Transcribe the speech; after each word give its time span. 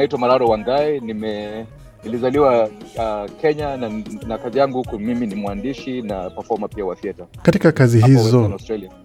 naitwa 0.00 0.18
Mararo 0.18 0.46
wangae 0.46 1.00
nime 1.00 1.66
nilizaliwa 2.04 2.64
uh, 2.96 3.30
Kenya 3.40 3.76
na, 3.76 3.90
na 4.26 4.38
kazi 4.38 4.58
yangu 4.58 4.78
huku 4.78 4.98
mimi 4.98 5.26
ni 5.26 5.34
mwandishi 5.34 6.02
na 6.02 6.30
performer 6.30 6.68
pia 6.70 6.84
wa 6.84 6.96
theater 6.96 7.26
Katika 7.42 7.72
kazi 7.72 8.00
hapo 8.00 8.12
hizo 8.12 8.58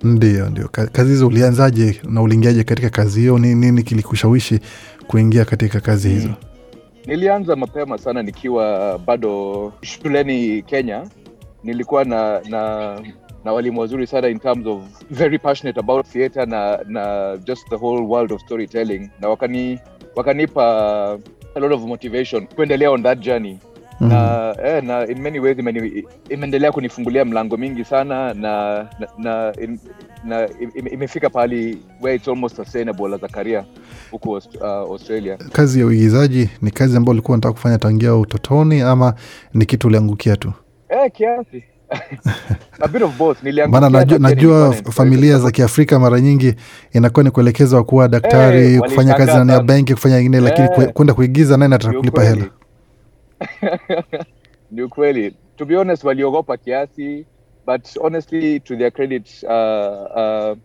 ndio 0.04 0.50
ndio, 0.50 0.68
kazi 0.68 1.10
hizo 1.10 1.28
ulianzaje 1.28 2.02
na 2.10 2.22
uliingiaje 2.22 2.64
katika 2.64 2.90
kazi 2.90 3.20
hiyo? 3.20 3.38
Ni 3.40 3.56
nini 3.56 3.84
kilikushawishi 3.84 4.60
kuingia 5.08 5.46
katika 5.46 5.80
kazi 5.80 6.10
hizo? 6.10 6.30
Nilianza 7.06 7.56
mapema 7.56 7.98
sana 7.98 8.24
nikiwa 8.24 8.98
bado 9.00 9.74
shuleni 9.82 10.62
Kenya. 10.62 11.08
Nilikuwa 11.64 12.04
na 12.04 12.42
na 12.50 12.96
na 13.46 13.54
walimu 13.54 13.80
wazuri 13.80 14.08
sana 14.08 14.28
in 14.28 14.40
terms 14.40 14.68
of 14.68 14.82
very 15.12 15.40
passionate 15.40 15.80
about 15.80 16.06
theater 16.08 16.48
na 16.48 16.80
na 16.88 17.38
just 17.38 17.70
the 17.70 17.76
whole 17.76 18.02
world 18.06 18.32
of 18.32 18.42
storytelling, 18.42 19.10
na 19.22 19.30
wakani 19.30 19.80
wakanipa 20.16 20.64
a 21.56 21.60
lot 21.60 21.76
of 21.76 21.82
motivation 21.82 22.48
kuendelea 22.48 22.92
on 22.92 23.04
that 23.04 23.20
journey 23.20 23.58
Mhm. 24.00 24.10
na, 24.10 24.56
eh, 24.66 24.84
na 24.84 25.08
in 25.08 25.22
many 25.22 25.40
ways 25.40 25.58
imeendelea 26.30 26.72
kunifungulia 26.72 27.26
mlango 27.26 27.58
mingi 27.58 27.84
sana 27.84 28.34
na 28.34 28.78
na, 29.00 29.08
na, 29.18 29.54
in, 29.62 29.80
na 30.24 30.48
im- 30.60 30.94
imefika 30.94 31.30
pahali 31.30 31.78
where 32.02 32.16
it's 32.16 32.28
almost 32.28 32.56
sustainable 32.56 33.16
as 33.16 33.24
a 33.24 33.28
career 33.28 33.66
huku 34.12 34.32
uh, 34.32 34.42
Australia. 34.66 35.38
Kazi 35.38 35.80
ya 35.80 35.86
uigizaji 35.86 36.50
ni 36.62 36.72
kazi 36.72 36.98
ambayo 36.98 37.12
ulikuwa 37.12 37.36
unataka 37.36 37.54
kufanya 37.54 37.78
tangia 37.78 38.16
utotoni 38.16 38.82
ama 38.82 39.14
ni 39.54 39.66
kitu 39.66 39.88
uliangukia 39.88 40.36
tu? 40.38 40.54
Eh, 40.90 41.12
kiasi 41.14 41.64
a 42.82 42.88
bit 42.88 43.02
of 43.02 43.18
both. 43.18 43.44
Maana 43.70 43.90
najua, 43.90 44.20
najua 44.20 44.74
familia 44.74 45.40
za. 45.40 45.52
Kiafrika 45.52 46.00
mara 46.00 46.20
nyingi 46.20 46.56
inakuwa 46.94 47.24
ni 47.24 47.32
kuelekezwa 47.32 47.84
kuwa 47.84 48.08
daktari, 48.08 48.68
hey, 48.68 48.80
kufanya 48.80 49.14
kazi 49.14 49.32
ndani 49.32 49.52
ya 49.52 49.60
benki, 49.64 49.94
kufanya 49.94 50.20
ingine, 50.20 50.40
lakini 50.40 50.68
Eh. 50.78 50.92
kwenda 50.94 51.14
kuigiza 51.14 51.58
naye 51.58 51.70
nataka 51.70 51.98
kulipa 51.98 52.24
hela? 52.24 52.46
ni 54.72 54.82
ukweli 54.82 55.36
to 55.56 55.66
be 55.66 55.76
honest 55.76 56.04
waliogopa 56.04 56.58
kiasi 56.58 57.26
but 57.66 57.98
honestly 57.98 58.60
to 58.60 58.76
their 58.76 58.92
credit 58.92 59.44
uh, 59.44 59.50
uh, 60.18 60.58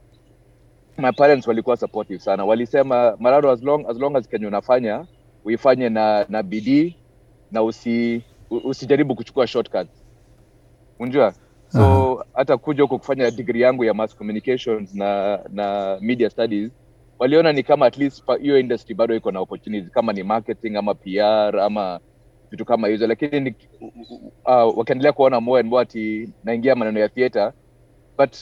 my 0.99 1.13
parents 1.13 1.47
walikuwa 1.47 1.77
supportive 1.77 2.21
sana 2.21 2.45
walisema 2.45 3.17
mararo 3.21 3.51
as 3.51 3.63
long 3.63 3.87
as, 3.89 3.97
long 3.97 4.17
as 4.17 4.29
Kenya 4.29 4.49
unafanya 4.49 5.07
uifanye 5.45 5.89
na 5.89 6.27
na 6.29 6.43
bidii 6.43 6.97
na 7.53 7.63
usi 7.63 8.23
usijaribu 8.65 9.15
kuchukua 9.15 9.47
shortcuts 9.47 10.00
unjua? 11.01 11.35
So 11.69 12.25
hata 12.35 12.59
kuja 12.59 12.85
huko 12.85 12.99
kufanya 13.01 13.33
degree 13.33 13.63
yangu 13.63 13.85
ya 13.85 13.95
mass 13.95 14.17
communications 14.17 14.95
na 14.97 15.41
na 15.51 15.99
media 16.03 16.31
studies. 16.31 16.73
Waliona 17.21 17.53
ni 17.55 17.65
kama 17.65 17.87
at 17.87 17.99
least 17.99 18.25
hiyo 18.43 18.61
industry 18.61 18.97
bado 18.97 19.17
iko 19.17 19.33
na 19.33 19.41
opportunities 19.41 19.93
kama 19.93 20.15
ni 20.15 20.25
marketing 20.25 20.77
ama 20.77 20.95
pr 20.97 21.61
ama 21.61 22.01
vitu 22.53 22.67
kama 22.67 22.89
hizo. 22.89 23.09
Lakini 23.09 23.41
ni, 23.41 23.57
uh, 24.47 24.79
wakaendelea 24.79 25.13
kuona 25.15 25.41
more 25.43 25.61
and 25.61 25.71
more 25.71 25.83
ati 25.85 26.35
naingia 26.45 26.77
maneno 26.77 27.01
ya 27.01 27.11
theater. 27.11 27.55
But 28.19 28.37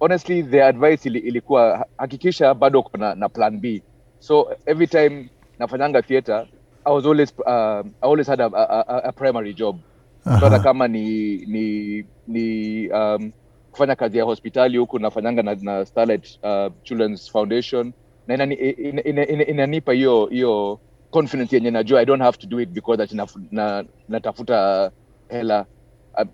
honestly 0.00 0.44
the 0.44 0.64
advice 0.64 1.10
ili, 1.10 1.20
ilikuwa 1.20 1.86
hakikisha 1.98 2.54
bado 2.54 2.80
uko 2.80 2.98
na, 2.98 3.16
na 3.16 3.30
plan 3.30 3.60
b. 3.60 3.84
So 4.20 4.56
every 4.66 4.88
time 4.88 5.30
nafanyanga 5.58 6.02
theater 6.02 6.48
i 6.86 6.94
was 6.94 7.06
always 7.06 7.34
uh, 7.46 7.82
i 8.02 8.08
always 8.08 8.28
had 8.28 8.40
a, 8.44 8.46
a, 8.54 8.84
a, 8.88 8.98
a 9.08 9.12
primary 9.12 9.54
job 9.54 9.80
hata 10.24 10.58
kama 10.58 10.88
ni 10.88 11.36
ni 11.46 12.04
ni 12.28 12.88
um, 12.88 13.32
kufanya 13.70 13.94
kazi 13.96 14.18
ya 14.18 14.24
hospitali 14.24 14.78
huku 14.78 14.98
nafanyanga 14.98 15.42
na, 15.42 15.54
na 15.54 15.84
Starlight 15.86 16.38
uh, 16.42 16.72
Children's 16.82 17.30
Foundation. 17.32 17.92
Na 18.26 18.34
inani, 18.34 18.54
ina, 18.54 19.04
ina, 19.04 19.26
ina, 19.28 19.46
inanipa 19.46 19.92
hiyo 19.92 20.26
hiyo 20.26 20.80
confidence 21.10 21.56
yenye 21.56 21.70
najua. 21.70 22.00
I 22.00 22.06
don't 22.06 22.22
have 22.22 22.38
to 22.38 22.46
do 22.46 22.60
it 22.60 22.68
because 22.68 23.02
ati 23.02 23.16
na, 23.16 23.26
na, 23.50 23.84
natafuta 24.08 24.90
hela. 25.28 25.66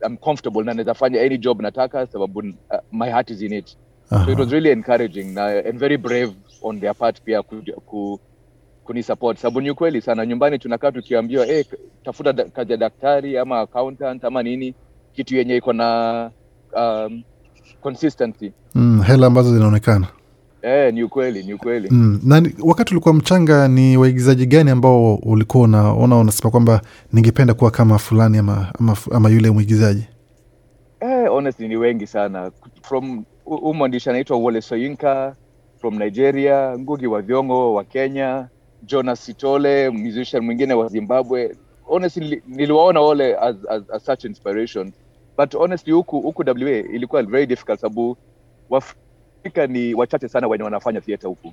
I'm, 0.06 0.16
comfortable 0.16 0.62
na 0.64 0.74
naweza 0.74 0.94
fanya 0.94 1.20
any 1.22 1.38
job 1.38 1.60
nataka 1.60 2.06
sababu 2.06 2.38
uh, 2.38 2.44
my 2.92 3.10
heart 3.10 3.30
is 3.30 3.42
in 3.42 3.52
it. 3.52 3.76
So 4.08 4.32
it 4.32 4.38
was 4.38 4.52
really 4.52 4.70
encouraging 4.70 5.34
na 5.34 5.46
and 5.46 5.78
very 5.78 5.96
brave 5.96 6.32
on 6.62 6.80
their 6.80 6.94
part 6.94 7.20
pia 7.24 7.42
ku, 7.42 7.62
ku, 7.86 8.20
kunisupport. 8.86 9.38
Sababu 9.38 9.60
ni 9.60 9.70
ukweli 9.70 10.00
sana 10.00 10.26
nyumbani 10.26 10.58
tunakaa 10.58 10.92
tukiambiwa 10.92 11.46
hey, 11.46 11.64
tafuta 12.04 12.32
da, 12.32 12.44
kazi 12.44 12.72
ya 12.72 12.78
daktari 12.78 13.38
ama 13.38 13.60
accountant 13.60 14.24
ama 14.24 14.42
nini 14.42 14.74
kitu 15.12 15.36
yenye 15.36 15.56
iko 15.56 15.72
na 15.72 16.30
um, 16.76 17.22
consistency. 17.80 18.52
Mm, 18.74 19.02
hela 19.06 19.26
ambazo 19.26 19.54
zinaonekana. 19.54 20.06
Eh, 20.62 20.94
ni 20.94 21.02
ukweli 21.02 21.42
ni 21.42 21.54
ukweli. 21.54 21.88
Mm. 21.90 22.20
Na 22.24 22.42
wakati 22.64 22.94
ulikuwa 22.94 23.14
mchanga, 23.14 23.68
ni 23.68 23.96
waigizaji 23.96 24.46
gani 24.46 24.70
ambao 24.70 25.14
ulikuwa 25.14 25.64
unaona 25.64 26.18
unasema 26.18 26.50
kwamba 26.50 26.80
ningependa 27.12 27.54
kuwa 27.54 27.70
kama 27.70 27.98
fulani 27.98 28.38
ama, 28.38 28.72
ama, 28.80 28.96
ama 29.12 29.30
yule 29.30 29.50
mwigizaji? 29.50 30.04
eh, 31.00 31.28
honestly 31.28 31.68
ni 31.68 31.76
wengi 31.76 32.06
sana. 32.06 32.50
From 32.82 33.24
huu 33.44 33.74
mwandishi 33.74 34.10
anaitwa 34.10 34.36
Wole 34.36 34.60
Soyinka 34.62 35.36
from 35.80 35.98
Nigeria 35.98 36.78
Ngugi 36.78 37.06
wa 37.06 37.22
Thiong'o 37.22 37.74
wa 37.74 37.84
Kenya 37.84 38.48
Jonas 38.86 39.24
Sitole 39.26 39.90
musician 39.90 40.44
mwingine 40.44 40.74
wa 40.74 40.88
Zimbabwe. 40.88 41.56
Honestly 41.84 42.42
niliwaona 42.46 43.00
wale 43.00 43.36
as, 43.36 43.56
as, 43.68 43.82
as 43.90 44.04
such 44.04 44.24
inspiration. 44.24 44.92
But 45.38 45.54
honestly 45.54 45.92
huku 45.92 46.20
huku 46.20 46.42
WA 46.46 46.70
ilikuwa 46.70 47.22
very 47.22 47.46
difficult 47.46 47.80
sababu 47.80 48.16
Waafrika 48.70 49.66
ni 49.68 49.94
wachache 49.94 50.28
sana 50.28 50.48
wenye 50.48 50.64
wanafanya 50.64 51.00
theatre 51.00 51.28
huku. 51.28 51.52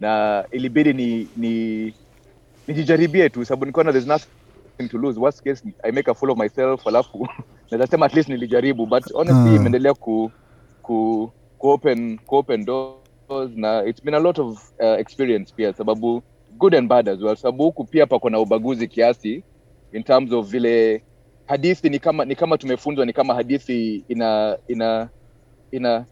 Na 0.00 0.44
ilibidi 0.50 0.92
ni 0.92 1.28
ni 1.36 1.94
nijijaribie 2.66 3.28
tu 3.30 3.44
sababu 3.44 3.66
nikaona 3.66 3.92
there's 3.92 4.06
nothing 4.06 4.88
to 4.90 4.98
lose. 4.98 5.20
Worst 5.20 5.42
case 5.42 5.62
I 5.82 5.92
make 5.92 6.10
a 6.10 6.14
fool 6.14 6.30
of 6.30 6.38
myself 6.38 6.86
alafu 6.86 7.28
naweza 7.70 7.86
sema 7.86 8.06
at 8.06 8.14
least 8.14 8.28
nilijaribu. 8.28 8.86
But 8.86 9.12
honestly 9.12 9.50
Ah. 9.50 9.56
imeendelea 9.56 9.94
ku, 9.94 10.30
ku, 10.82 11.30
ku 11.58 11.68
open 11.68 12.18
ku 12.26 12.36
open 12.36 12.64
doors 12.64 13.50
na 13.56 13.84
it's 13.84 14.04
been 14.04 14.14
a 14.14 14.18
lot 14.20 14.42
of 14.42 14.72
uh, 14.80 15.00
experience 15.00 15.54
pia 15.56 15.72
sababu 15.72 16.22
good 16.58 16.74
and 16.74 16.88
bad 16.88 17.08
as 17.08 17.20
well 17.22 17.36
sababu 17.36 17.64
huku 17.64 17.84
pia 17.84 18.06
pako 18.06 18.30
na 18.30 18.40
ubaguzi 18.40 18.88
kiasi 18.88 19.44
in 19.92 20.02
terms 20.04 20.32
of 20.32 20.48
vile 20.50 21.04
hadithi 21.46 21.88
ni 21.90 21.98
kama 21.98 22.24
ni 22.24 22.36
kama 22.36 22.58
tumefunzwa 22.58 23.06
ni 23.06 23.12
kama 23.12 23.34
hadithi 23.34 24.04
ina 24.08 24.58
ina 24.68 25.10
ina 25.70 26.06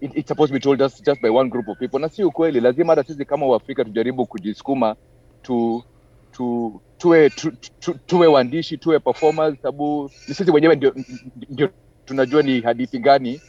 it, 0.00 0.16
it's 0.16 0.50
be 0.52 0.60
told 0.60 0.78
just, 0.78 1.04
just 1.04 1.20
by 1.22 1.28
one 1.30 1.48
group 1.50 1.68
of 1.68 1.78
people. 1.78 1.98
Na 2.00 2.08
si 2.08 2.24
ukweli 2.24 2.60
lazima 2.60 2.92
hata 2.94 3.04
sisi 3.04 3.24
kama 3.24 3.46
waafrika 3.46 3.84
tujaribu 3.84 4.26
kujisukuma 4.26 4.96
tu 5.42 5.84
tu 6.32 6.82
tuwe 6.98 7.30
tu, 7.30 7.52
tu, 7.80 7.94
tuwe 8.06 8.26
waandishi 8.26 8.78
tuwe 8.78 9.00
performers 9.00 9.56
sababu 9.62 10.10
ni 10.28 10.34
sisi 10.34 10.50
wenyewe 10.50 10.76
ndio 10.76 11.70
tunajua 12.04 12.42
ni 12.42 12.60
hadithi 12.60 12.98
gani 12.98 13.40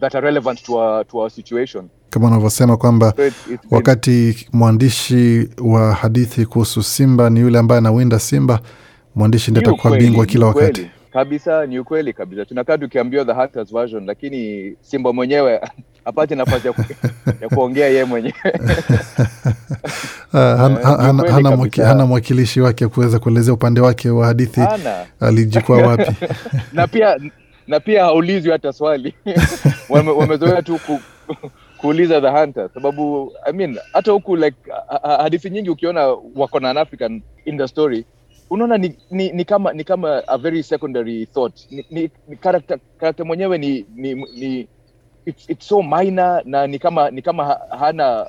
that 0.00 0.14
are 0.14 0.26
relevant 0.26 0.62
to 0.62 0.74
our, 0.74 1.06
to 1.06 1.18
our 1.18 1.30
situation 1.30 1.90
Kama 2.12 2.26
unavyosema 2.28 2.76
kwamba 2.76 3.14
wakati 3.70 4.46
mwandishi 4.52 5.48
wa 5.64 5.94
hadithi 5.94 6.46
kuhusu 6.46 6.82
simba 6.82 7.30
ni 7.30 7.40
yule 7.40 7.58
ambaye 7.58 7.78
anawinda 7.78 8.18
simba, 8.18 8.60
mwandishi 9.14 9.50
ndiye 9.50 9.66
atakuwa 9.66 9.96
bingwa 9.98 10.26
kila 10.26 10.46
wakati. 10.46 10.90
kabisa 11.12 11.66
ni 11.66 11.78
ukweli 11.78 12.12
kabisa. 12.12 12.44
Tunakaa 12.44 12.78
tukiambiwa 12.78 13.24
the 13.24 13.32
Hunters 13.32 13.72
version 13.72 14.06
lakini 14.06 14.72
simba 14.80 15.12
mwenyewe 15.12 15.60
apate 16.04 16.34
nafasi 16.34 16.66
ya, 16.66 16.72
ku, 16.72 16.82
ya 17.40 17.48
kuongea 17.48 17.86
yeye 17.88 18.04
mwenyewe. 18.04 18.34
Ah, 20.34 20.70
Eh, 20.70 20.82
hana, 20.82 21.22
kweli 21.22 21.48
mwaki, 21.56 21.80
hana 21.80 22.06
mwakilishi 22.06 22.60
wake 22.60 22.88
kuweza 22.88 23.18
kuelezea 23.18 23.54
upande 23.54 23.80
wake 23.80 24.10
wa 24.10 24.26
hadithi. 24.26 24.60
Alijikua 25.20 25.78
wapi. 25.86 26.12
na 26.72 26.86
pia 26.86 27.16
na 27.66 27.80
pia 27.80 28.04
haulizwi 28.04 28.52
hata 28.52 28.72
swali. 28.72 29.14
Wame, 29.88 30.10
wamezoea 30.10 30.62
tu 30.62 30.78
ku, 30.86 31.00
kuuliza 31.82 32.20
the 32.20 32.28
hunter 32.28 32.70
sababu 32.74 33.32
i 33.46 33.52
mean 33.52 33.78
hata 33.92 34.12
huku 34.12 34.36
like 34.36 34.56
ha- 34.88 35.00
ha- 35.02 35.16
hadithi 35.22 35.50
nyingi 35.50 35.70
ukiona 35.70 36.06
wako 36.36 36.60
na 36.60 36.70
an 36.70 36.76
african 36.76 37.22
in 37.44 37.58
the 37.58 37.68
story 37.68 38.04
unaona 38.50 38.78
ni, 38.78 38.96
ni, 39.10 39.32
ni 39.32 39.44
kama 39.44 39.72
ni 39.72 39.84
kama 39.84 40.22
a 40.28 40.38
very 40.38 40.62
secondary 40.62 41.26
thought 41.26 41.70
ni, 41.70 41.86
ni, 41.90 42.10
ni 42.28 42.36
character, 42.36 42.78
character 43.00 43.26
mwenyewe 43.26 43.58
ni, 43.58 43.86
ni, 43.94 44.14
ni 44.14 44.68
it's, 45.26 45.50
it's 45.50 45.68
so 45.68 45.82
minor 45.82 46.42
na 46.44 46.66
ni 46.66 46.78
kama 46.78 47.10
ni 47.10 47.22
kama 47.22 47.44
hana 47.78 48.26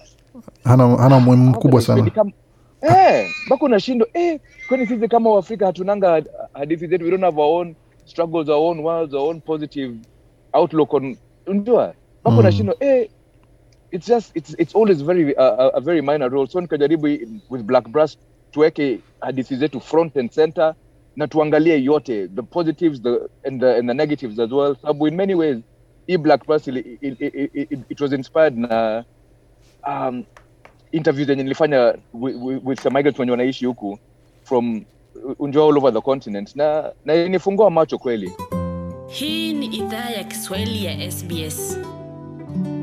Hana, 0.64 0.98
hana 0.98 1.18
umuhimu 1.18 1.50
mkubwa 1.50 1.82
sana. 1.82 2.10
kama 2.10 2.32
eh, 2.82 3.30
mpaka 3.48 3.66
unashindwa 3.66 4.08
eh, 4.14 4.40
kwani 4.68 4.88
sisi 4.88 5.08
kama 5.08 5.30
Waafrika 5.32 5.66
hatunanga 5.66 6.24
hadithi 6.54 6.88
zetu, 6.88 7.04
we 7.06 7.12
don't 7.12 7.24
have 7.24 7.42
our 7.42 7.62
own 7.62 7.76
struggles, 8.06 8.50
our 8.50 8.70
own 8.72 8.80
worlds, 8.80 9.14
our 9.14 9.30
own 9.30 9.42
positive 9.42 9.96
outlook 10.54 10.94
on 10.94 11.18
mpaka 11.48 11.94
Mm. 12.26 12.38
unashindwa 12.40 12.76
eh, 12.80 13.10
it's 13.94 14.08
just 14.08 14.32
it's, 14.36 14.56
it's 14.58 14.76
always 14.76 15.02
very 15.02 15.36
uh, 15.38 15.44
a, 15.44 15.68
a 15.78 15.82
very 15.82 16.02
minor 16.02 16.30
role. 16.30 16.48
So 16.48 16.62
nikajaribu 16.62 17.08
with 17.50 17.64
Black 17.64 17.88
Brass 17.90 18.18
tuweke 18.52 19.00
hadithi 19.22 19.56
zetu 19.56 19.80
front 19.80 20.18
and 20.18 20.32
center 20.32 20.76
na 21.16 21.28
tuangalie 21.28 21.84
yote 21.84 22.28
the 22.28 22.42
positives 22.44 23.02
the, 23.02 23.30
and, 23.46 23.62
the, 23.62 23.78
and 23.78 23.90
the 23.90 23.94
negatives 23.94 24.40
as 24.40 24.52
well 24.52 24.76
sababu 24.76 25.08
in 25.08 25.16
many 25.16 25.36
ways 25.36 25.58
hii 26.08 26.18
Black 26.18 26.46
Brass 26.46 26.68
it, 26.68 26.86
it, 27.02 27.18
it, 27.54 27.80
it 27.90 28.02
was 28.02 28.14
inspired 28.14 28.58
na 28.58 29.04
um, 29.88 30.24
interviews 30.92 31.28
zenye 31.28 31.44
nilifanya 31.44 31.96
with, 32.14 32.36
with, 32.42 32.64
with 32.66 32.80
some 32.82 32.94
migrants 32.98 33.20
wenye 33.20 33.32
wanaishi 33.32 33.66
huku 33.66 34.00
from 34.44 34.86
unjua 35.40 35.66
all 35.70 35.78
over 35.78 35.94
the 35.94 36.02
continent 36.02 36.56
na 36.56 36.92
na 37.06 37.16
inifungua 37.16 37.70
macho 37.70 37.98
kweli 37.98 38.32
Hii 39.08 39.54
ni 39.54 39.66
idhaa 39.66 40.10
ya 40.10 40.24
Kiswahili 40.24 40.86
ya 40.86 41.12
SBS. 41.12 41.80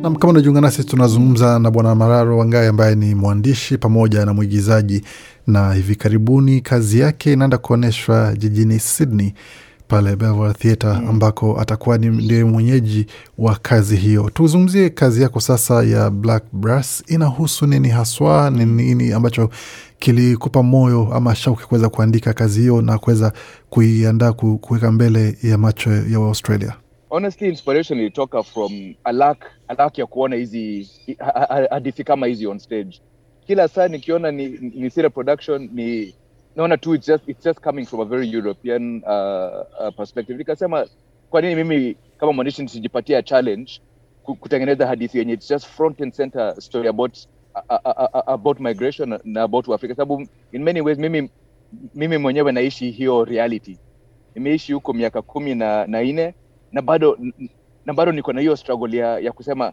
Nam, 0.02 0.16
kama 0.16 0.30
unajiunga 0.32 0.60
nasi, 0.60 0.84
tunazungumza 0.84 1.58
na 1.58 1.70
Bwana 1.70 1.94
Mararo 1.94 2.38
Wangai 2.38 2.66
ambaye 2.66 2.94
ni 2.94 3.14
mwandishi 3.14 3.78
pamoja 3.78 4.24
na 4.26 4.34
mwigizaji, 4.34 5.02
na 5.46 5.74
hivi 5.74 5.96
karibuni 5.96 6.60
kazi 6.60 6.98
yake 6.98 7.32
inaenda 7.32 7.58
kuonyeshwa 7.58 8.34
jijini 8.36 8.78
Sydney 8.80 9.34
pale 9.88 10.16
Belvoir 10.16 10.54
Theatre 10.54 10.90
ambako 10.90 11.60
atakuwa 11.60 11.98
ndiye 11.98 12.44
mwenyeji 12.44 13.06
wa 13.38 13.54
kazi 13.62 13.96
hiyo. 13.96 14.30
Tuzungumzie 14.34 14.90
kazi 14.90 15.22
yako 15.22 15.40
sasa 15.40 15.82
ya 15.82 16.10
Black 16.10 16.42
Brass, 16.52 17.04
inahusu 17.06 17.66
nini 17.66 17.88
haswa? 17.88 18.50
Ni 18.50 18.64
nini 18.66 19.12
ambacho 19.12 19.50
kilikupa 19.98 20.62
moyo 20.62 21.08
ama 21.14 21.34
shauki 21.34 21.64
kuweza 21.66 21.88
kuandika 21.88 22.32
kazi 22.32 22.60
hiyo 22.60 22.82
na 22.82 22.98
kuweza 22.98 23.32
kuiandaa 23.70 24.32
kuweka 24.32 24.92
mbele 24.92 25.36
ya 25.42 25.58
macho 25.58 25.90
ya 25.92 26.16
Australia? 26.18 26.72
Honestly 27.10 27.48
inspiration 27.48 27.98
ilitoka 28.00 28.44
from 28.44 28.96
a 29.04 29.12
lack, 29.12 29.52
ya 30.00 30.06
kuona 30.06 30.36
hizi 30.36 30.92
ha- 31.20 31.46
ha- 31.50 31.68
hadithi 31.70 32.04
kama 32.04 32.26
hizi 32.28 32.48
on 32.48 32.60
stage. 32.60 33.02
Kila 33.46 33.68
saa 33.68 33.88
nikiona 33.88 34.32
ni, 34.32 34.48
ni 34.48 34.90
sira 34.90 35.10
production 35.10 35.70
ni 35.72 36.16
naona 36.56 36.78
tu 36.78 36.94
it's 36.94 37.06
just, 37.08 37.28
it's 37.28 37.44
just 37.44 37.60
coming 37.60 37.86
from 37.86 38.00
a 38.02 38.06
very 38.06 38.32
european 38.32 39.02
uh, 39.06 39.62
uh, 39.80 39.94
perspective. 39.96 40.38
Nikasema 40.38 40.88
kwa 41.30 41.42
nini 41.42 41.56
mimi 41.56 41.98
kama 42.18 42.32
mwandishi 42.34 42.62
nisijipatia 42.62 43.22
challenge 43.24 43.72
kutengeneza 44.22 44.88
hadithi 44.88 45.18
yenye 45.18 45.34
it's 45.34 45.48
just 45.50 45.66
front 45.66 46.02
and 46.02 46.14
center 46.14 46.62
story 46.62 46.88
about 46.88 47.18
about 48.26 48.60
migration 48.60 49.18
na- 49.24 49.42
about 49.42 49.68
Africa 49.70 49.96
sababu 49.96 50.28
in 50.52 50.64
many 50.64 50.82
ways 50.82 50.98
mimi 50.98 51.30
mimi 51.94 52.18
mwenyewe 52.18 52.52
naishi 52.52 52.92
hiyo 52.92 53.24
reality. 53.24 53.80
Nimeishi 54.34 54.72
huko 54.72 54.92
miaka 54.92 55.22
kumi 55.22 55.54
na, 55.54 55.86
na 55.86 56.02
nne 56.04 56.34
na 56.72 56.82
bado 56.82 57.18
na 57.84 57.92
bado 57.92 58.12
niko 58.12 58.32
na 58.32 58.40
hiyo 58.40 58.56
struggle 58.56 58.96
ya, 58.96 59.18
ya 59.18 59.32
kusema 59.32 59.72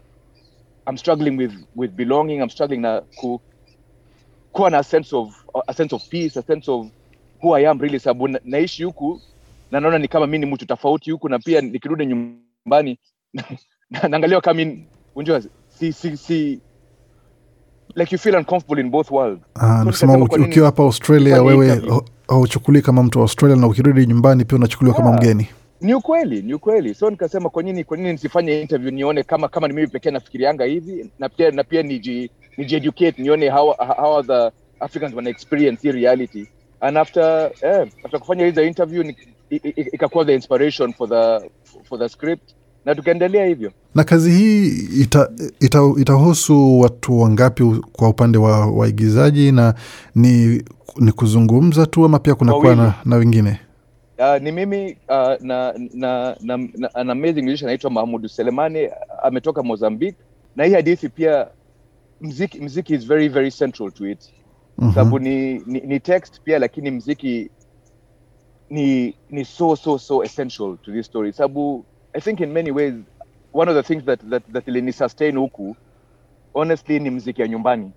I'm 0.90 0.96
struggling 0.96 1.36
with 1.38 1.52
with 1.76 1.90
belonging 1.92 2.36
I'm 2.40 2.48
struggling 2.50 2.78
na 2.80 3.02
ku, 3.16 3.40
kuwa 4.52 4.70
na 4.70 4.78
a 4.78 4.82
sense 4.84 5.16
of 5.16 5.34
a 5.66 5.74
sense 5.74 5.94
of 5.94 6.08
peace 6.08 6.36
a 6.40 6.42
sense 6.42 6.70
of 6.70 6.86
who 7.42 7.54
I 7.56 7.66
am 7.68 7.78
really 7.80 8.00
sababu 8.00 8.28
na, 8.28 8.40
naishi 8.44 8.84
huku 8.84 9.20
na 9.70 9.80
naona 9.80 9.98
ni 9.98 10.08
kama 10.08 10.26
mi 10.26 10.38
ni 10.38 10.46
mtu 10.46 10.66
tofauti 10.66 11.10
huku 11.10 11.28
na 11.28 11.38
pia 11.38 11.60
nikirudi 11.60 12.06
nyumbani 12.06 12.98
na- 13.32 13.44
naangaliwa 14.08 14.40
kama 14.40 14.66
unajua 15.14 15.42
si, 15.68 15.92
si, 15.92 16.16
si 16.16 16.60
like 17.94 18.14
you 18.14 18.18
feel 18.18 18.36
uncomfortable 18.36 18.80
in 18.84 18.90
both 18.90 19.10
world 19.10 19.40
Ah, 19.54 19.84
nasema 19.84 20.18
ukiwa 20.18 20.66
hapa 20.66 20.82
Australia 20.82 21.42
wewe 21.42 21.66
interview? 21.66 22.00
hauchukulii 22.28 22.82
kama 22.82 23.02
mtu 23.02 23.18
wa 23.18 23.22
Australia 23.22 23.56
na 23.56 23.66
ukirudi 23.66 24.06
nyumbani 24.06 24.44
pia 24.44 24.56
unachukuliwa 24.58 24.96
kama 24.96 25.12
mgeni. 25.12 25.48
Ni 25.80 25.94
ukweli 25.94 26.42
ni 26.42 26.54
ukweli. 26.54 26.94
So 26.94 27.10
nikasema 27.10 27.50
kwa 27.50 27.62
nini 27.62 27.84
kwa 27.84 27.96
nini 27.96 28.12
nisifanye 28.12 28.60
interview 28.60 28.90
nione 28.90 29.22
kama 29.22 29.48
kama 29.48 29.68
ni 29.68 29.74
mimi 29.74 29.86
pekee 29.88 30.10
nafikirianga 30.10 30.64
hivi? 30.64 31.10
Na 31.18 31.28
pia 31.28 31.50
na 31.50 31.64
pia 31.64 31.82
niji 31.82 32.30
nijieducate 32.56 33.22
nione 33.22 33.50
how, 33.50 33.72
how 33.96 34.22
the 34.22 34.50
africans 34.80 35.14
wana 35.14 35.30
experience 35.30 35.82
hii 35.82 35.92
reality. 35.92 36.46
And 36.80 36.98
after 36.98 37.50
eh, 37.62 37.88
after 38.04 38.20
kufanya 38.20 38.46
hizo 38.46 38.62
interview 38.64 39.12
ikakuwa 39.76 40.24
the 40.24 40.34
inspiration 40.34 40.92
for 40.92 41.08
the 41.08 41.50
for 41.84 41.98
the 41.98 42.08
script. 42.08 42.50
Na 42.84 42.94
tukaendelea 42.94 43.46
hivyo. 43.46 43.72
Na 43.94 44.04
kazi 44.04 44.30
hii 44.30 44.66
ita, 45.02 45.30
ita, 45.60 45.92
itahusu 46.00 46.80
watu 46.80 47.20
wangapi 47.20 47.64
kwa 47.92 48.08
upande 48.08 48.38
wa 48.38 48.66
waigizaji 48.66 49.52
na 49.52 49.74
ni, 50.14 50.62
ni 50.96 51.12
kuzungumza 51.12 51.86
tu 51.86 52.04
ama 52.04 52.18
pia 52.18 52.34
kunakuwa 52.34 52.76
na, 52.76 52.94
na 53.04 53.16
wengine? 53.16 53.60
Uh, 54.18 54.38
ni 54.42 54.52
mimi 54.52 54.98
uh, 55.08 55.34
na, 55.40 55.72
na, 55.94 56.36
na, 56.40 56.56
na 56.74 56.90
na 57.04 57.12
amazing 57.12 57.42
musician 57.42 57.68
anaitwa 57.68 57.90
Mahmudu 57.90 58.28
Selemani 58.28 58.90
ametoka 59.22 59.62
Mozambique. 59.62 60.18
Na 60.56 60.64
hii 60.64 60.72
hadithi 60.74 61.08
pia 61.08 61.50
mziki, 62.20 62.60
mziki 62.60 62.94
is 62.94 63.06
very 63.06 63.28
very 63.28 63.50
central 63.50 63.92
to 63.92 64.06
it. 64.06 64.30
Mhm. 64.78 64.92
sababu 64.94 65.18
ni, 65.18 65.58
ni, 65.58 65.80
ni 65.80 66.00
text 66.00 66.40
pia 66.44 66.58
lakini 66.58 66.90
mziki 66.90 67.50
ni 68.70 69.14
ni 69.30 69.44
so 69.44 69.76
so 69.76 69.98
so 69.98 70.24
essential 70.24 70.78
to 70.82 70.92
this 70.92 71.06
story. 71.06 71.32
Sababu 71.32 71.86
i 72.14 72.20
think 72.20 72.40
in 72.40 72.52
many 72.52 72.70
ways 72.70 72.94
one 73.52 73.70
of 73.70 73.76
the 73.76 73.82
things 73.94 74.04
that 74.04 74.20
that, 74.30 74.42
that 74.52 74.68
ilini 74.68 74.92
sustain 74.92 75.36
huku 75.38 75.76
honestly 76.54 77.00
ni 77.00 77.10
mziki 77.10 77.40
ya 77.42 77.48
nyumbani. 77.48 77.92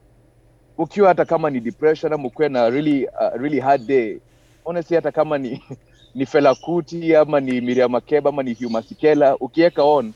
Ukiwa 0.77 1.07
hata 1.07 1.25
kama 1.25 1.49
ni 1.49 1.59
depression 1.59 2.13
ama 2.13 2.27
ukuwe 2.27 2.49
na 2.49 2.69
really, 2.69 3.05
uh, 3.07 3.33
really 3.41 3.59
hard 3.59 3.85
day 3.87 4.19
honestly 4.63 4.95
hata 4.95 5.11
kama 5.11 5.37
ni 5.37 5.63
ni 6.15 6.25
Fela 6.25 6.55
Kuti 6.55 7.15
ama 7.15 7.39
ni 7.39 7.61
Miriam 7.61 7.91
Makeba 7.91 8.29
ama 8.29 8.43
ni 8.43 8.53
humasikela 8.53 9.37
ukiweka 9.37 9.83
on 9.83 10.13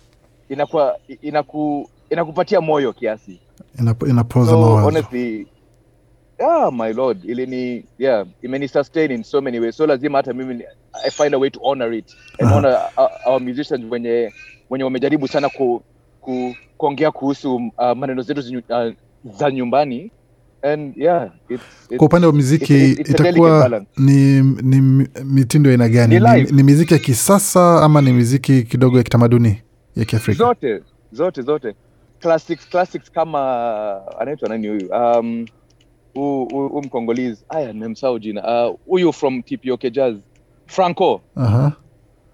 inakuwa 0.50 0.98
inaku 1.22 1.90
inakupatia 2.10 2.62
moyo 2.62 2.94
kiasi. 2.94 3.40
Inapo- 3.80 4.10
Inapoza 4.10 4.52
so 4.52 4.58
mawazo. 4.60 4.86
honestly 4.86 5.48
yeah 6.40 6.72
my 6.74 6.94
lord 6.94 7.26
ilini 7.26 7.86
yeah 8.00 8.26
imeni 8.42 8.68
sustain 8.68 9.12
in 9.12 9.24
so 9.24 9.42
many 9.42 9.60
ways. 9.60 9.78
So 9.78 9.88
lazima 9.88 10.18
hata 10.18 10.34
mimi 10.34 10.64
i 11.06 11.12
find 11.12 11.34
a 11.36 11.38
way 11.38 11.50
to 11.50 11.60
honor 11.64 11.94
it. 11.94 12.16
And 12.40 12.52
honor 12.52 12.82
our, 12.98 13.10
our 13.26 13.42
musicians 13.42 13.92
wenye 13.92 14.32
wenye 14.70 14.84
wamejaribu 14.84 15.28
sana 15.28 15.50
ku, 15.50 15.82
ku, 16.22 16.56
kuongea 16.78 17.12
kuhusu 17.12 17.56
uh, 17.56 17.92
maneno 17.96 18.22
zetu 18.22 18.62
uh, 18.70 18.94
za 19.38 19.52
nyumbani 19.52 20.12
and 20.74 20.98
yeah 20.98 21.30
it's, 21.50 21.64
it's, 21.90 21.98
Kwa 21.98 22.08
upande 22.08 22.28
wa 22.28 22.34
muziki 22.34 22.92
itakuwa 22.92 23.82
ni, 23.98 24.42
ni 24.42 25.08
mitindo 25.24 25.70
aina 25.70 25.90
gani? 25.90 26.20
Ni 26.20 26.44
Ni, 26.44 26.52
ni 26.52 26.64
miziki 26.64 26.94
ya 26.94 27.00
kisasa 27.00 27.82
ama 27.84 28.02
ni 28.02 28.14
miziki 28.14 28.64
kidogo 28.64 28.98
ya 28.98 29.04
kitamaduni 29.04 29.62
ya 29.96 30.06
Kiafrika? 30.06 30.38
zote 30.46 30.82
zote 31.12 31.42
zote 31.42 31.76
classics 32.20 32.70
classics 32.70 33.12
kama 33.12 33.40
anaitwa 34.20 34.50
nani 34.50 34.68
huyu 34.68 34.90
um 34.90 35.46
huu- 36.14 36.82
mkongolizi 36.86 37.46
aya 37.50 37.74
nimemsahau 37.74 38.20
jina 38.20 38.70
Uh, 38.88 39.12
from 39.14 39.42
TPOK 39.44 39.92
Jazz 39.92 40.16
Franco 40.66 41.22
Aha. 41.36 41.72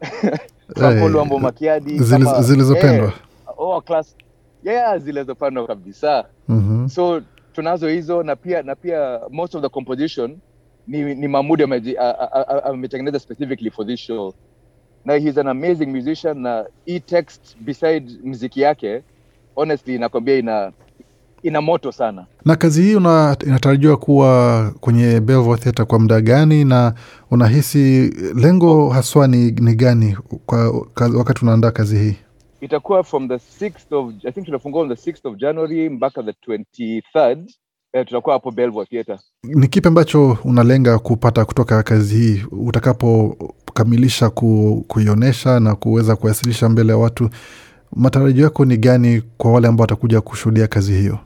Franco 0.78 1.06
Eh, 1.06 1.12
Luambo 1.12 1.39
Makiadi 1.39 2.00
zile- 2.00 2.42
zilizopendwa. 2.42 3.07
eh, 3.07 3.13
oh, 3.57 3.81
class 3.81 4.16
yeah 4.63 4.98
zilizopendwa 4.98 5.68
kabisa 5.68 6.25
Mhm. 6.48 6.88
so 6.88 7.22
tunazo 7.53 7.88
hizo 7.88 8.24
na 8.24 8.36
pia 8.36 8.63
na 8.63 8.75
pia 8.75 9.19
most 9.31 9.56
of 9.56 9.62
the 9.62 9.69
composition 9.69 10.38
ni, 10.88 11.15
ni 11.15 11.27
a- 12.49 12.64
ametengeneza 12.64 13.19
specifically 13.19 13.71
for 13.71 13.87
this 13.87 13.99
show. 13.99 14.33
Na 15.06 15.14
he's 15.14 15.37
an 15.37 15.47
amazing 15.47 15.85
musician 15.85 16.40
na 16.40 16.66
hii 16.85 16.99
text 16.99 17.57
beside 17.59 18.06
mziki 18.23 18.61
yake 18.61 19.02
honestly 19.56 19.97
nakwambia 19.97 20.35
ina 20.37 20.71
ina 21.44 21.61
moto 21.61 21.92
sana. 21.92 22.25
Na 22.45 22.56
kazi 22.56 22.81
hii 22.81 22.95
una, 22.95 23.37
inatarajiwa 23.45 23.97
kuwa 23.97 24.71
kwenye 24.80 25.19
Belvoir 25.19 25.59
kwa 25.85 25.99
muda 25.99 26.21
gani, 26.21 26.66
na 26.66 26.94
unahisi 27.31 28.09
lengo 28.35 28.90
haswa 28.90 29.28
ni, 29.28 29.52
ni 29.52 29.75
gani 29.75 30.18
kwa, 30.45 30.83
wakati 31.18 31.45
unaandaa 31.45 31.71
kazi 31.71 31.97
hii? 31.99 32.16
Itakuwa 32.61 33.03
from 33.03 33.27
the 33.27 33.35
6th 33.35 33.95
of 33.95 34.13
i 34.25 34.31
think 34.31 34.45
tunafungua 34.45 34.81
on 34.81 34.95
the 34.95 35.11
6th 35.11 35.30
of 35.30 35.35
january 35.37 35.89
mpaka 35.89 36.23
the 36.23 36.31
23rd 36.31 37.45
eh, 37.94 38.06
tutakuwa 38.06 38.33
hapo 38.33 38.51
Belvoir 38.51 38.87
Theatre 38.87 39.19
Ni 39.44 39.68
kipi 39.68 39.87
ambacho 39.87 40.37
unalenga 40.44 40.99
kupata 40.99 41.45
kutoka 41.45 41.83
kazi 41.83 42.15
hii 42.15 42.44
utakapokamilisha 42.51 44.30
ku, 44.30 44.83
kuionyesha 44.87 45.59
na 45.59 45.75
kuweza 45.75 46.15
kuwasilisha 46.15 46.69
mbele 46.69 46.91
ya 46.91 46.97
watu? 46.97 47.30
Matarajio 47.95 48.44
yako 48.44 48.65
ni 48.65 48.77
gani 48.77 49.21
kwa 49.37 49.51
wale 49.51 49.68
ambao 49.68 49.81
watakuja 49.83 50.21
kushuhudia 50.21 50.68
kazi 50.68 50.94
hiyo? 50.94 51.19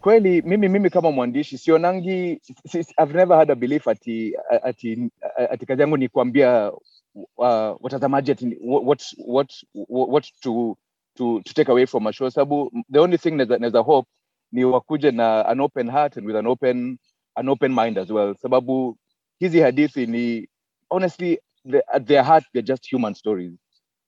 kweli 0.00 0.42
mimi 0.42 0.68
mimi 0.68 0.90
kama 0.90 1.10
mwandishi 1.10 1.58
sionangi 1.58 2.40
si, 2.42 2.54
si- 2.84 2.94
I've 3.02 3.14
never 3.16 3.36
had 3.36 3.52
a 3.52 3.54
belief 3.54 3.88
ati 3.88 4.32
ati, 4.62 5.10
ati 5.50 5.66
kazi 5.66 5.80
yangu 5.80 5.96
ni 5.96 6.08
kuambia 6.08 6.72
uh, 7.14 7.76
watazamaji 7.80 8.32
ati 8.32 8.58
what, 8.60 9.02
what, 9.18 9.52
what, 9.74 10.08
what 10.10 10.24
to, 10.42 10.76
to, 11.16 11.40
to 11.42 11.54
take 11.54 11.68
away 11.70 11.86
from 11.86 12.06
a 12.06 12.12
show. 12.12 12.28
The 12.30 12.98
only 13.00 13.18
thing 13.18 13.36
naweza 13.36 13.84
hope 13.84 14.08
ni 14.52 14.64
wakuje 14.64 15.10
na 15.10 15.42
an 15.48 15.60
open 15.60 15.88
heart 15.90 16.16
and 16.16 16.26
with 16.26 16.36
an 16.36 16.46
open 16.46 16.98
an 17.36 17.48
open 17.48 17.72
mind 17.74 17.98
as 17.98 18.10
well. 18.10 18.34
Sababu 18.34 18.96
hizi 19.40 19.60
hadithi 19.60 20.06
ni 20.06 20.48
honestly 20.90 21.38
the, 21.70 21.82
at 21.94 22.06
their 22.06 22.22
heart 22.24 22.44
they're 22.52 22.66
just 22.66 22.90
human 22.92 23.14
stories. 23.14 23.52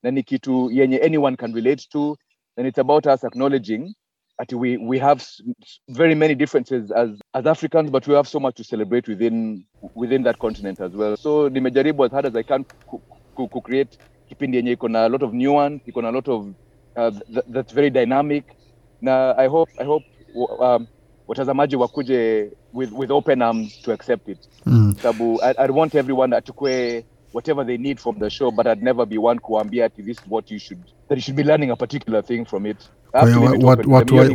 Na 0.02 0.10
ni 0.10 0.22
kitu 0.22 0.70
yenye 0.72 0.98
anyone 0.98 1.36
can 1.36 1.52
relate 1.54 1.86
to 1.90 2.16
and 2.56 2.66
it's 2.66 2.78
about 2.78 3.06
us 3.06 3.25
acknowledging 3.25 3.94
we, 4.52 4.76
we 4.76 4.99
have 4.99 5.26
very 5.88 6.14
many 6.14 6.35
differences 6.35 6.90
as, 6.93 7.11
as 7.35 7.47
Africans, 7.47 7.90
but 7.90 8.07
we 8.07 8.14
have 8.14 8.28
so 8.28 8.40
much 8.40 8.57
to 8.57 8.64
celebrate 8.64 9.09
within 9.09 9.64
within 9.95 10.23
that 10.25 10.38
continent 10.38 10.81
as 10.81 10.93
well. 10.93 11.16
So 11.16 11.49
nimejaribu 11.50 12.05
as 12.07 12.12
hard 12.12 12.26
as 12.26 12.37
I 12.37 12.43
can 12.43 12.64
ku, 12.87 13.02
ku, 13.37 13.49
ku 13.49 13.61
create 13.62 13.99
kipindi 14.31 14.57
yenye 14.57 14.73
iko 14.76 14.88
na 14.88 15.07
a 15.07 15.09
lot 15.09 15.23
of 15.25 15.33
nuance, 15.33 15.83
iko 15.88 16.02
na 16.02 16.09
a 16.09 16.12
lot 16.12 16.28
of 16.28 16.47
uh, 16.97 17.11
th- 17.11 17.45
that's 17.49 17.73
very 17.73 17.90
dynamic. 17.90 18.45
Na 19.00 19.35
I 19.38 19.47
hope 19.49 19.71
I 19.81 19.85
hope 19.85 20.05
um, 20.61 20.87
watazamaji 21.28 21.76
wakuje 21.76 22.50
with, 22.73 22.93
with 22.93 23.11
open 23.11 23.43
arms 23.43 23.81
to 23.83 23.93
accept 23.93 24.28
it 24.28 24.38
Mm. 24.66 24.95
sababu 25.02 25.40
I, 25.43 25.55
I'd 25.59 25.71
want 25.71 25.95
everyone 25.95 26.37
achukue 26.37 27.05
whatever 27.33 27.64
they 27.66 27.76
need 27.78 28.00
from 28.00 28.19
the 28.19 28.31
show 28.31 28.50
but 28.50 28.66
I'd 28.66 28.83
never 28.83 29.07
be 29.07 29.19
one 29.19 29.38
kuambia 29.40 29.85
ati 29.87 30.02
this 30.02 30.19
is 30.19 30.25
what 30.28 30.50
you 30.50 30.59
should 30.59 30.83
that 31.09 31.16
you 31.19 31.23
should 31.23 31.37
be 31.37 31.45
learning 31.45 31.71
a 31.71 31.76
particular 31.76 32.23
thing 32.23 32.45
from 32.47 32.66
it 32.66 32.76
I 32.83 33.05
Kwa 33.20 33.28
hiyo 33.28 33.40
watu 33.66 33.90
waje- 34.20 34.35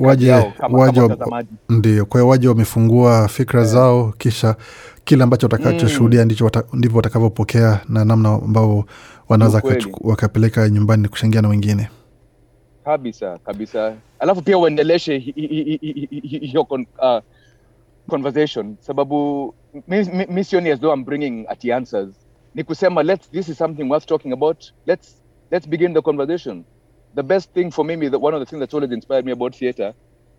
Ndio, 1.70 2.06
kwa 2.06 2.20
hiyo 2.20 2.28
waje 2.30 2.48
wamefungua 2.48 3.28
fikra 3.28 3.64
zao, 3.64 4.14
kisha 4.18 4.56
kile 5.04 5.24
ambacho 5.24 5.46
watakachoshuhudia 5.46 6.26
ndicho 6.26 6.46
wata, 6.46 6.64
ndivyo 6.74 6.98
watakavyopokea 6.98 7.80
na 7.90 8.06
namna 8.06 8.30
ambao 8.34 8.86
wanaweza 9.30 9.62
wakapeleka 10.02 10.70
nyumbani 10.70 11.08
kushangia 11.08 11.42
na 11.42 11.48
wengine. 11.50 11.90
kabisa 12.86 13.38
kabisa. 13.38 13.94
Alafu 14.20 14.42
pia 14.42 14.58
uendeleshe 14.58 15.18
hi- 15.18 15.32
hi- 15.32 15.48
hi- 15.48 15.80
hi- 15.82 16.08
hi- 16.12 16.20
hi- 16.28 16.40
hiyo 16.48 16.64
con, 16.66 16.86
uh, 17.02 17.20
conversation. 18.10 18.76
Sababu 18.80 19.54
mi, 19.88 20.04
mi, 20.04 20.26
mi 20.30 20.44
sioni 20.44 20.70
as 20.70 20.80
though 20.80 20.94
I'm 20.98 21.06
bringing 21.06 21.46
ati 21.50 21.72
answers. 21.72 22.16
Ni 22.56 22.64
kusema 22.64 23.04
let's 23.04 23.30
this 23.32 23.50
is 23.50 23.58
something 23.58 23.84
worth 23.90 24.06
talking 24.06 24.34
about. 24.34 24.64
Let's 24.86 25.16
let's 25.52 25.68
begin 25.70 25.94
the 25.94 26.02
conversation 26.02 26.64
the 27.16 27.24
best 27.24 27.54
thing 27.54 27.72
for 27.72 27.86
me 27.86 27.98
that 28.10 28.22
one 28.24 28.38
of 28.38 28.44
the 28.44 28.50
things 28.50 28.60
that's 28.60 28.74
always 28.74 28.92
inspired 28.92 29.26
me 29.26 29.32
about 29.32 29.56
theater 29.56 29.94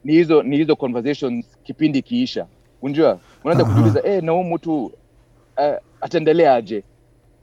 ni 0.04 0.12
hizo 0.12 0.42
ni 0.42 0.56
hizo 0.56 0.76
conversations 0.76 1.46
kipindi 1.62 2.02
kiisha 2.02 2.46
unjua 2.82 3.18
unaanza 3.44 3.64
Aha. 3.64 3.72
kujiuliza 3.72 4.00
eh 4.04 4.22
na 4.22 4.32
huyu 4.32 4.44
mtu 4.44 4.84
uh, 4.84 4.92
ataendelea 6.00 6.54
aje 6.54 6.84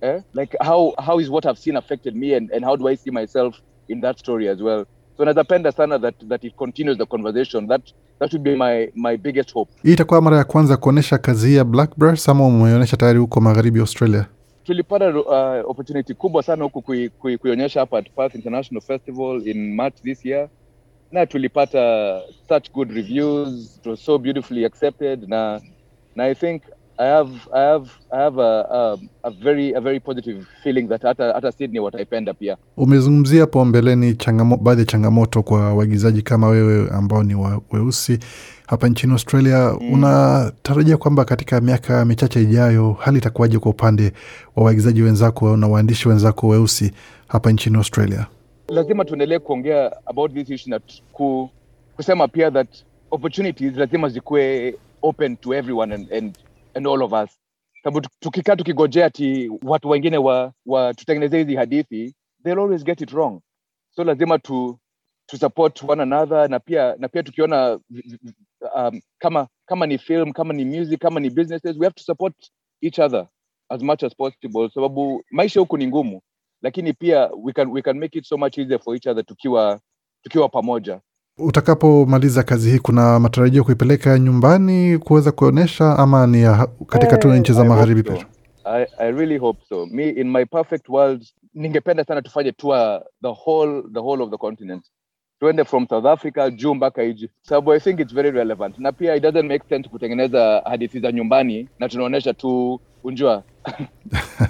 eh? 0.01 0.21
like 0.33 0.57
how 0.65 0.93
how 1.05 1.21
is 1.21 1.29
what 1.29 1.45
I've 1.45 1.59
seen 1.59 1.77
affected 1.77 2.15
me 2.15 2.36
and, 2.36 2.53
and 2.53 2.65
how 2.65 2.77
do 2.77 2.88
I 2.89 2.98
see 2.98 3.12
myself 3.12 3.55
in 3.88 4.01
that 4.01 4.19
story 4.19 4.50
as 4.50 4.62
well 4.62 4.86
so 5.17 5.25
nazapenda 5.25 5.71
sana 5.71 6.00
that 6.00 6.15
that 6.29 6.43
it 6.43 6.55
continues 6.55 6.98
the 6.98 7.05
conversation 7.05 7.67
that 7.67 7.81
that 8.19 8.33
would 8.33 8.43
be 8.43 8.55
my 8.55 8.91
my 8.95 9.17
biggest 9.17 9.53
hope 9.53 9.71
Hii 9.83 9.93
itakuwa 9.93 10.21
mara 10.21 10.38
ya 10.38 10.43
kwanza 10.43 10.77
kuonyesha 10.77 11.17
kazi 11.17 11.48
hii 11.48 11.55
ya 11.55 11.63
Blackbirds 11.63 12.29
ama 12.29 12.48
umeonyesha 12.48 12.98
tayari 12.98 13.19
huko 13.19 13.41
magharibi 13.41 13.79
Australia? 13.79 14.25
Tulipata 14.70 15.10
uh, 15.20 15.70
opportunity 15.70 16.14
kubwa 16.14 16.44
sana 16.44 16.64
huku 16.64 16.82
kui, 16.82 17.10
kui, 17.10 17.38
kuionyesha 17.38 17.80
hapa 17.80 17.98
at 17.98 18.12
Perth 18.16 18.36
International 18.36 18.82
Festival 18.82 19.48
in 19.48 19.76
March 19.76 19.96
this 20.02 20.26
year. 20.26 20.50
Na 21.12 21.26
tulipata 21.26 22.22
such 22.48 22.72
good 22.72 22.92
reviews 22.92 23.78
it 23.78 23.86
was 23.86 24.06
so 24.06 24.18
beautifully 24.18 24.66
accepted 24.66 25.30
na 25.30 25.60
na 26.16 26.24
I 26.24 26.36
think 26.36 26.64
I 27.00 27.06
have 27.08 27.32
I 27.53 27.60
have 27.62 27.89
I 28.12 28.18
have 28.18 28.38
a, 28.41 28.62
a, 28.72 28.98
a 29.24 29.32
very 29.32 29.74
a 29.74 29.82
very 29.82 30.00
positive 30.00 30.46
feeling 30.63 30.88
that 30.88 31.01
hata 31.01 31.34
hata 31.34 31.51
Sydney 31.51 31.79
wataipenda 31.79 32.34
pia 32.34 32.58
Umezungumzia 32.77 33.41
hapo 33.41 33.65
mbeleni 33.65 34.15
changamo, 34.15 34.58
baadhi 34.58 34.82
ya 34.82 34.86
changamoto 34.86 35.44
kwa 35.44 35.74
waigizaji 35.74 36.22
kama 36.22 36.48
wewe 36.48 36.89
ambao 36.91 37.24
ni 37.24 37.36
wa, 37.36 37.62
weusi 37.72 38.20
hapa 38.68 38.88
nchini 38.89 39.13
Australia. 39.13 39.75
Mm. 39.82 39.94
Unatarajia 39.94 40.98
kwamba 40.98 41.25
katika 41.25 41.62
miaka 41.62 42.06
michache 42.06 42.41
ijayo 42.41 42.91
hali 43.00 43.18
itakuwaje 43.18 43.60
kwa 43.60 43.72
upande 43.72 44.13
wa 44.56 44.63
waigizaji 44.63 45.01
wenzako 45.01 45.58
na 45.58 45.68
waandishi 45.68 46.10
wenzako 46.10 46.48
weusi 46.48 46.91
hapa 47.27 47.51
nchini 47.51 47.77
Australia? 47.77 48.25
lazima 48.70 49.06
tuendelee 49.06 49.39
kuongea 49.39 49.91
about 50.06 50.34
this 50.34 50.50
issue 50.50 50.70
na 50.72 50.79
ku, 51.13 51.50
kusema 51.96 52.27
pia 52.27 52.51
that 52.51 52.68
opportunities 53.12 53.75
lazima 53.77 54.10
zikuwe 54.10 54.75
open 55.01 55.38
to 55.38 55.53
everyone 55.53 55.96
and, 55.96 56.13
and, 56.13 56.34
and 56.76 56.88
all 56.88 57.04
of 57.04 57.14
us. 57.14 57.40
Sababu 57.84 58.08
tukikaa 58.20 58.56
tukigojea 58.56 59.06
ati 59.06 59.52
watu 59.64 59.90
wengine 59.90 60.18
wa, 60.18 60.54
wa 60.66 60.94
tutengenezee 60.94 61.40
hizi 61.40 61.56
hadithi 61.56 62.16
they'll 62.44 62.60
always 62.62 62.84
get 62.84 63.02
it 63.02 63.12
wrong. 63.12 63.42
So 63.92 64.04
lazima 64.04 64.40
tu 64.40 64.80
to 65.28 65.38
support 65.38 65.84
one 65.84 66.04
another 66.04 66.50
na 66.50 66.60
pia 66.60 66.96
na 67.00 67.08
pia 67.08 67.24
tukiona 67.24 67.80
um, 68.76 69.02
kama 69.20 69.48
kama 69.66 69.88
ni 69.88 69.98
film 69.98 70.34
kama 70.34 70.54
ni 70.54 70.66
music 70.66 71.00
kama 71.02 71.20
ni 71.20 71.30
businesses 71.30 71.78
we 71.78 71.86
have 71.86 71.96
to 71.96 72.04
support 72.04 72.36
each 72.82 73.00
other 73.00 73.28
as 73.70 73.82
much 73.82 74.04
as 74.04 74.16
possible. 74.16 74.70
Sababu 74.74 75.24
maisha 75.32 75.60
huku 75.60 75.78
ni 75.78 75.88
ngumu 75.88 76.22
lakini 76.62 76.94
pia 76.94 77.30
we 77.38 77.54
can, 77.54 77.72
we 77.72 77.82
can 77.82 78.00
make 78.00 78.20
it 78.20 78.26
so 78.26 78.38
much 78.38 78.58
easier 78.58 78.80
for 78.80 78.96
each 78.96 79.08
other 79.08 79.26
tukiwa 79.26 79.80
tukiwa 80.24 80.50
pamoja 80.50 81.02
Utakapomaliza 81.39 82.43
kazi 82.43 82.72
hii, 82.72 82.79
kuna 82.79 83.19
matarajio 83.19 83.63
kuipeleka 83.63 84.19
nyumbani 84.19 84.98
kuweza 84.98 85.31
kuonyesha 85.31 85.98
ama 86.00 86.27
ni 86.27 86.46
katika 86.88 87.17
tu 87.17 87.29
Eh, 87.29 87.39
nchi 87.39 87.53
za 87.53 87.63
magharibi 87.65 88.03
pia? 88.03 88.25
I, 88.65 88.86
I 88.98 89.12
really 89.12 89.38
hope 89.38 89.60
so. 89.69 89.86
Me 89.86 90.10
in 90.10 90.31
my 90.31 90.46
perfect 90.46 90.89
world 90.89 91.25
ningependa 91.53 92.03
sana 92.03 92.22
tufanye 92.22 92.51
tour 92.51 93.01
the 93.22 93.27
whole 93.46 93.84
the 93.93 94.00
whole 94.00 94.24
of 94.24 94.29
the 94.31 94.38
continent. 94.38 94.84
Tuende 95.39 95.63
from 95.65 95.88
south 95.88 96.05
africa 96.05 96.51
juu 96.55 96.75
mpaka 96.75 97.03
egypt. 97.03 97.34
Sababu 97.41 97.74
i 97.74 97.79
think 97.79 98.00
it's 98.00 98.13
very 98.13 98.31
relevant. 98.31 98.79
Na 98.79 98.91
pia 98.91 99.15
it 99.15 99.24
doesn't 99.24 99.48
make 99.48 99.63
sense 99.69 99.89
kutengeneza 99.89 100.62
hadithi 100.65 101.00
za 101.00 101.12
nyumbani 101.12 101.69
na 101.79 101.89
tunaonyesha 101.89 102.34
tu 102.34 102.79
unjua. 103.03 103.43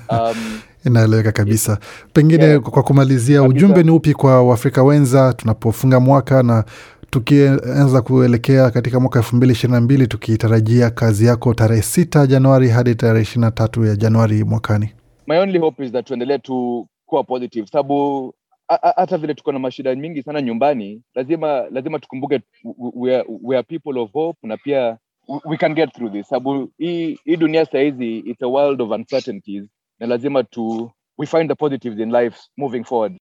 Um, 0.09 0.61
Inaeleweka 0.85 1.31
kabisa. 1.31 1.79
Pengine 2.13 2.43
Yeah. 2.43 2.61
kwa 2.61 2.83
kumalizia, 2.83 3.41
Kabisa. 3.41 3.57
ujumbe 3.57 3.83
ni 3.83 3.91
upi 3.91 4.13
kwa 4.13 4.43
Waafrika 4.43 4.83
wenza 4.83 5.33
tunapofunga 5.33 5.99
mwaka 5.99 6.43
na 6.43 6.63
tukianza 7.09 8.01
kuelekea 8.01 8.71
katika 8.71 8.99
mwaka 8.99 9.19
elfu 9.19 9.35
mbili 9.35 9.51
ishirini 9.53 9.73
na 9.75 9.81
mbili 9.81 10.07
tukitarajia 10.07 10.89
kazi 10.89 11.25
yako 11.25 11.53
tarehe 11.53 11.81
sita 11.81 12.27
Januari 12.27 12.69
hadi 12.69 12.95
tarehe 12.95 13.21
ishirini 13.23 13.45
na 13.45 13.51
tatu 13.51 13.85
ya 13.85 13.95
Januari 13.95 14.43
mwakani? 14.43 14.89
my 15.27 15.37
only 15.39 15.59
hope 15.59 15.85
is 15.85 15.91
that 15.91 16.05
tuendelee 16.05 16.37
tu 16.37 16.87
kuwa 17.05 17.23
positive 17.23 17.67
sababu 17.67 18.33
hata 18.95 19.17
vile 19.17 19.33
tuko 19.33 19.51
na 19.51 19.59
mashida 19.59 19.95
mingi 19.95 20.23
sana 20.23 20.41
nyumbani 20.41 21.01
lazima 21.15 21.63
lazima 21.71 21.99
tukumbuke 21.99 22.41
we 22.95 23.15
are, 23.15 23.25
we 23.43 23.57
are 23.57 23.63
people 23.63 23.99
of 23.99 24.11
hope 24.13 24.39
na 24.47 24.57
pia 24.57 24.97
we 25.45 25.57
can 25.57 25.73
get 25.73 25.93
through 25.93 26.11
this 26.13 26.27
sababu 26.27 26.69
hii 26.77 27.19
hii 27.25 27.35
dunia 27.37 27.65
sahizi 27.65 28.17
it's 28.17 28.41
a 28.43 28.47
world 28.47 28.81
of 28.81 28.91
uncertainties 28.91 29.63
na 29.99 30.07
lazima 30.07 30.43
tu 30.43 30.91
we 31.17 31.25
find 31.27 31.49
the 31.49 31.55
positives 31.55 31.99
in 31.99 32.11
life 32.11 32.37
moving 32.57 32.83
forward 32.85 33.15